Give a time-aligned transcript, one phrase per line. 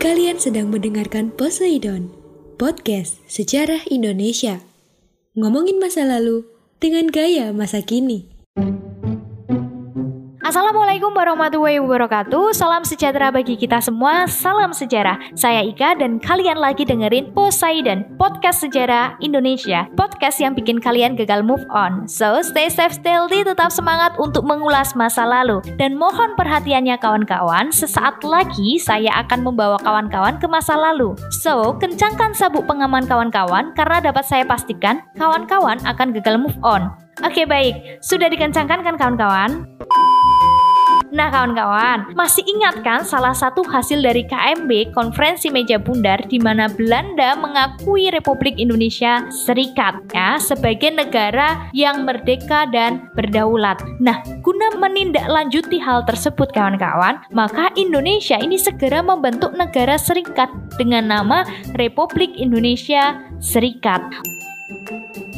[0.00, 2.08] Kalian sedang mendengarkan Poseidon,
[2.56, 4.64] podcast sejarah Indonesia.
[5.36, 6.48] Ngomongin masa lalu
[6.80, 8.24] dengan gaya masa kini.
[10.50, 12.50] Assalamualaikum warahmatullahi wabarakatuh.
[12.58, 14.26] Salam sejahtera bagi kita semua.
[14.26, 15.14] Salam sejarah.
[15.38, 19.86] Saya Ika dan kalian lagi dengerin Poseidon Podcast Sejarah Indonesia.
[19.94, 22.02] Podcast yang bikin kalian gagal move on.
[22.10, 25.62] So stay safe, stay healthy Tetap semangat untuk mengulas masa lalu.
[25.78, 27.70] Dan mohon perhatiannya kawan-kawan.
[27.70, 31.14] Sesaat lagi saya akan membawa kawan-kawan ke masa lalu.
[31.30, 36.90] So kencangkan sabuk pengaman kawan-kawan Karena dapat saya pastikan Kawan-kawan akan gagal move on.
[37.22, 39.79] Oke baik, sudah dikencangkan kan kawan-kawan?
[41.10, 46.70] Nah kawan-kawan, masih ingat kan salah satu hasil dari KMB Konferensi Meja Bundar di mana
[46.70, 53.82] Belanda mengakui Republik Indonesia Serikat ya sebagai negara yang merdeka dan berdaulat.
[53.98, 60.46] Nah, guna menindaklanjuti hal tersebut kawan-kawan, maka Indonesia ini segera membentuk negara serikat
[60.78, 61.42] dengan nama
[61.74, 64.02] Republik Indonesia Serikat.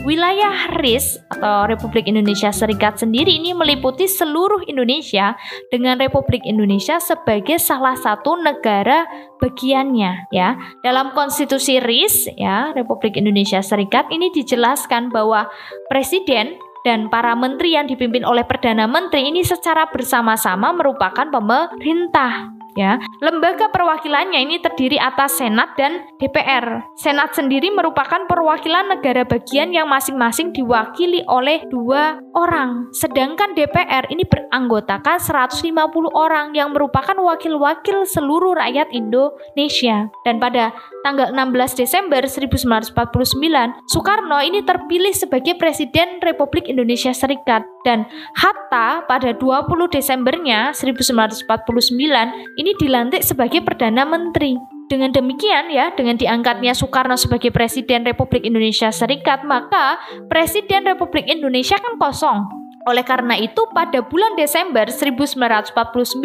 [0.00, 5.36] Wilayah RIS atau Republik Indonesia Serikat sendiri ini meliputi seluruh Indonesia
[5.68, 9.04] dengan Republik Indonesia sebagai salah satu negara
[9.36, 10.56] bagiannya ya.
[10.80, 15.52] Dalam konstitusi RIS ya, Republik Indonesia Serikat ini dijelaskan bahwa
[15.92, 23.00] presiden dan para menteri yang dipimpin oleh perdana menteri ini secara bersama-sama merupakan pemerintah ya.
[23.22, 26.84] Lembaga perwakilannya ini terdiri atas Senat dan DPR.
[26.98, 32.92] Senat sendiri merupakan perwakilan negara bagian yang masing-masing diwakili oleh dua orang.
[32.92, 35.72] Sedangkan DPR ini beranggotakan 150
[36.12, 40.12] orang yang merupakan wakil-wakil seluruh rakyat Indonesia.
[40.26, 42.94] Dan pada tanggal 16 Desember 1949,
[43.90, 48.06] Soekarno ini terpilih sebagai Presiden Republik Indonesia Serikat dan
[48.38, 51.50] Hatta pada 20 Desembernya 1949
[52.58, 54.56] ini dilantik sebagai Perdana Menteri.
[54.86, 59.96] Dengan demikian ya, dengan diangkatnya Soekarno sebagai Presiden Republik Indonesia Serikat, maka
[60.28, 62.61] Presiden Republik Indonesia kan kosong.
[62.82, 66.18] Oleh karena itu, pada bulan Desember 1949,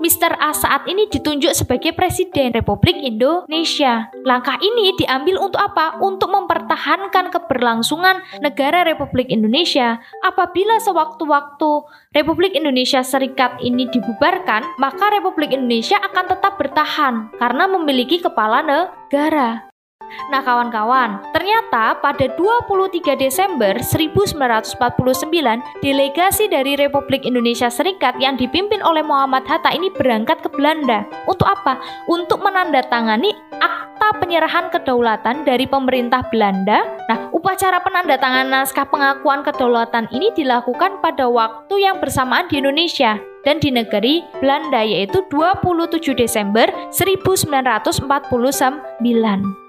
[0.00, 0.32] Mr.
[0.36, 4.12] A saat ini ditunjuk sebagai Presiden Republik Indonesia.
[4.28, 5.96] Langkah ini diambil untuk apa?
[6.04, 9.96] Untuk mempertahankan keberlangsungan negara Republik Indonesia.
[10.20, 11.70] Apabila sewaktu-waktu
[12.12, 19.73] Republik Indonesia Serikat ini dibubarkan, maka Republik Indonesia akan tetap bertahan karena memiliki kepala negara.
[20.32, 24.78] Nah kawan-kawan, ternyata pada 23 Desember 1949,
[25.84, 31.04] delegasi dari Republik Indonesia Serikat yang dipimpin oleh Muhammad Hatta ini berangkat ke Belanda.
[31.28, 31.76] Untuk apa?
[32.08, 36.84] Untuk menandatangani akta penyerahan kedaulatan dari pemerintah Belanda.
[37.10, 43.60] Nah, upacara penandatanganan naskah pengakuan kedaulatan ini dilakukan pada waktu yang bersamaan di Indonesia dan
[43.60, 48.08] di negeri Belanda yaitu 27 Desember 1949.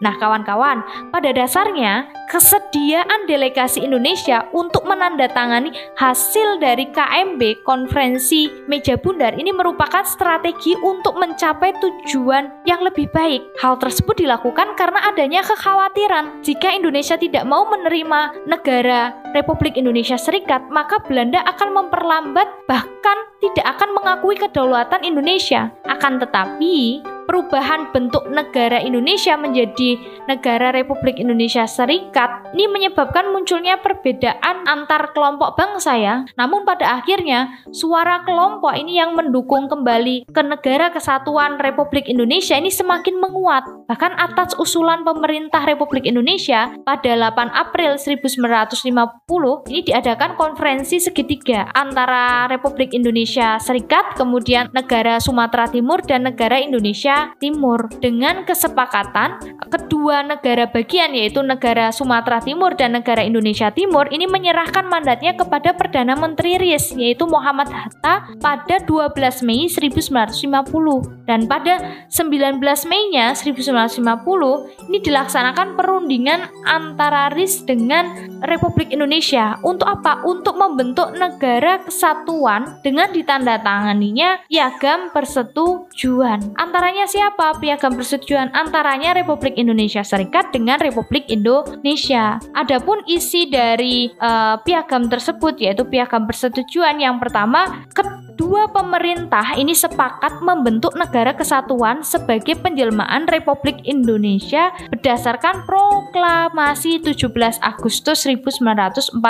[0.03, 9.37] Nah, kawan-kawan, pada dasarnya kesediaan delegasi Indonesia untuk menandatangani hasil dari KMB Konferensi Meja Bundar
[9.37, 13.43] ini merupakan strategi untuk mencapai tujuan yang lebih baik.
[13.61, 20.71] Hal tersebut dilakukan karena adanya kekhawatiran jika Indonesia tidak mau menerima negara Republik Indonesia Serikat,
[20.71, 23.17] maka Belanda akan memperlambat bahkan
[23.51, 25.69] tidak akan mengakui kedaulatan Indonesia.
[25.85, 29.97] Akan tetapi, perubahan bentuk negara Indonesia menjadi
[30.29, 36.15] negara Republik Indonesia Serikat ini menyebabkan munculnya perbedaan antar kelompok bangsa ya.
[36.37, 42.69] Namun pada akhirnya suara kelompok ini yang mendukung kembali ke negara kesatuan Republik Indonesia ini
[42.69, 43.65] semakin menguat.
[43.89, 52.47] Bahkan atas usulan pemerintah Republik Indonesia pada 8 April 1950 ini diadakan konferensi segitiga antara
[52.47, 57.87] Republik Indonesia Serikat, kemudian negara Sumatera Timur dan negara Indonesia Timur.
[57.99, 64.87] Dengan kesepakatan kedua negara bagian yaitu negara Sumatera Timur dan negara Indonesia Timur ini menyerahkan
[64.87, 72.61] mandatnya kepada Perdana Menteri RIS yaitu Muhammad Hatta pada 12 Mei 1950 dan pada 19
[72.89, 79.57] Mei-nya 1950 ini dilaksanakan perundingan antara RIS dengan Republik Indonesia.
[79.65, 80.21] Untuk apa?
[80.23, 86.53] Untuk membentuk negara kesatuan dengan ditandatanganinya piagam persetujuan.
[86.55, 92.37] Antaranya siapa piagam persetujuan antaranya Republik Indonesia Serikat dengan Republik Indonesia.
[92.57, 100.43] Adapun isi dari uh, piagam tersebut yaitu piagam persetujuan yang pertama kedua pemerintah ini sepakat
[100.43, 107.31] membentuk negara kesatuan sebagai penjelmaan Republik Indonesia berdasarkan proklamasi 17
[107.63, 109.23] Agustus 1945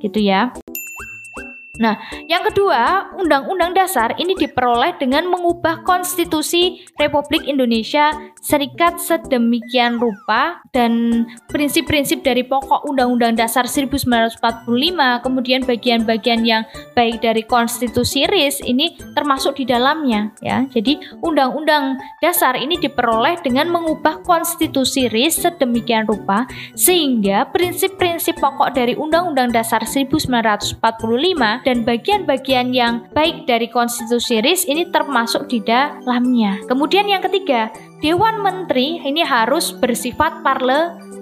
[0.00, 0.54] gitu ya.
[1.74, 1.98] Nah,
[2.30, 11.24] yang kedua, Undang-Undang Dasar ini diperoleh dengan mengubah Konstitusi Republik Indonesia Serikat sedemikian rupa dan
[11.50, 14.68] prinsip-prinsip dari pokok Undang-Undang Dasar 1945,
[15.24, 16.62] kemudian bagian-bagian yang
[16.92, 20.68] baik dari Konstitusi RIS ini termasuk di dalamnya ya.
[20.70, 26.46] Jadi, Undang-Undang Dasar ini diperoleh dengan mengubah Konstitusi RIS sedemikian rupa
[26.78, 34.92] sehingga prinsip-prinsip pokok dari Undang-Undang Dasar 1945 dan bagian-bagian yang baik dari konstitusi RIS ini
[34.92, 36.60] termasuk di dalamnya.
[36.68, 37.72] Kemudian yang ketiga,
[38.04, 40.44] Dewan Menteri ini harus bersifat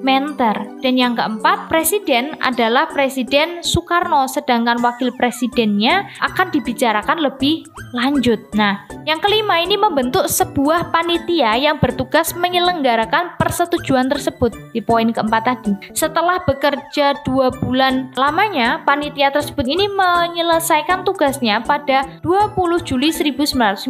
[0.03, 0.83] parlementer.
[0.83, 7.63] Dan yang keempat, presiden adalah Presiden Soekarno, sedangkan wakil presidennya akan dibicarakan lebih
[7.95, 8.43] lanjut.
[8.59, 15.43] Nah, yang kelima ini membentuk sebuah panitia yang bertugas menyelenggarakan persetujuan tersebut di poin keempat
[15.47, 15.73] tadi.
[15.95, 23.87] Setelah bekerja dua bulan lamanya, panitia tersebut ini menyelesaikan tugasnya pada 20 Juli 1950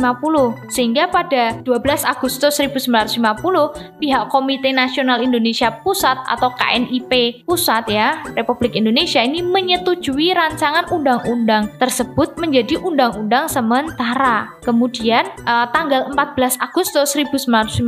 [0.68, 8.08] sehingga pada 12 Agustus 1950 1950 pihak Komite Nasional Indonesia Pusat atau KNIP Pusat ya
[8.34, 14.50] Republik Indonesia ini menyetujui rancangan undang-undang tersebut menjadi undang-undang sementara.
[14.66, 17.87] Kemudian eh, tanggal 14 Agustus 1950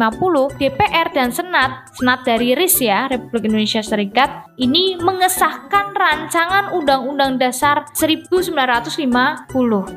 [0.60, 7.90] DPR dan Senat Senat dari RIS ya Republik Indonesia Serikat ini mengesahkan rancangan Undang-Undang Dasar
[7.94, 8.54] 1950.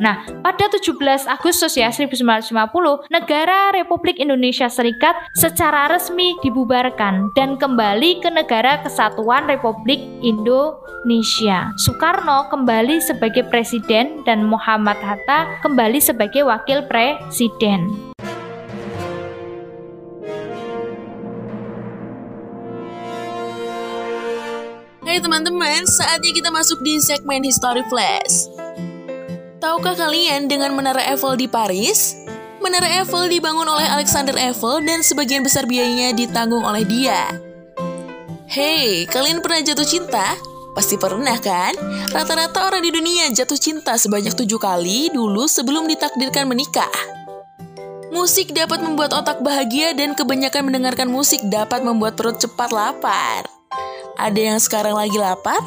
[0.02, 7.58] Nah, pada 17 Agustus ya 1950 negara Republik Indonesia Serikat secara resmi dibubarkan dan
[8.08, 11.76] kembali ke negara kesatuan Republik Indonesia.
[11.76, 17.92] Soekarno kembali sebagai presiden dan Muhammad Hatta kembali sebagai wakil presiden.
[25.04, 28.48] Hai teman-teman, saatnya kita masuk di segmen History Flash.
[29.60, 32.16] Tahukah kalian dengan Menara Eiffel di Paris?
[32.64, 37.47] Menara Eiffel dibangun oleh Alexander Eiffel dan sebagian besar biayanya ditanggung oleh dia.
[38.48, 40.40] Hey, kalian pernah jatuh cinta?
[40.72, 41.76] Pasti pernah kan?
[42.16, 46.88] Rata-rata orang di dunia jatuh cinta sebanyak tujuh kali dulu sebelum ditakdirkan menikah.
[48.08, 53.44] Musik dapat membuat otak bahagia dan kebanyakan mendengarkan musik dapat membuat perut cepat lapar.
[54.16, 55.60] Ada yang sekarang lagi lapar?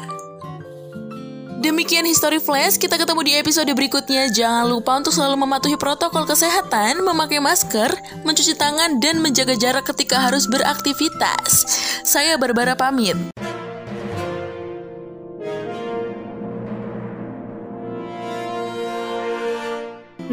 [1.61, 4.33] Demikian History Flash, kita ketemu di episode berikutnya.
[4.33, 7.93] Jangan lupa untuk selalu mematuhi protokol kesehatan, memakai masker,
[8.25, 11.61] mencuci tangan, dan menjaga jarak ketika harus beraktivitas.
[12.01, 13.13] Saya Barbara pamit.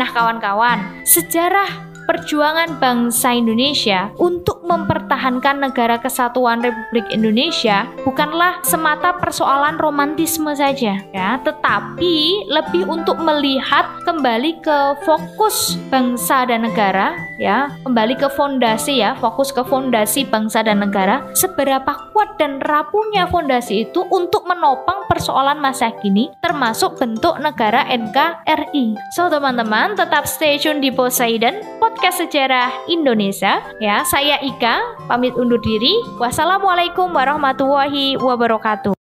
[0.01, 9.77] Nah kawan-kawan, sejarah perjuangan bangsa Indonesia untuk mempertahankan negara kesatuan Republik Indonesia bukanlah semata persoalan
[9.77, 18.19] romantisme saja ya, tetapi lebih untuk melihat kembali ke fokus bangsa dan negara ya, kembali
[18.19, 24.05] ke fondasi ya, fokus ke fondasi bangsa dan negara, seberapa kuat dan rapuhnya fondasi itu
[24.11, 28.99] untuk menopang persoalan masa kini termasuk bentuk negara NKRI.
[29.15, 33.63] So teman-teman tetap stay tune di Poseidon podcast sejarah Indonesia.
[33.79, 35.95] Ya, saya Ika, pamit undur diri.
[36.19, 38.99] Wassalamualaikum warahmatullahi wabarakatuh.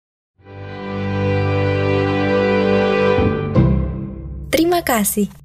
[4.53, 5.42] Terima kasih.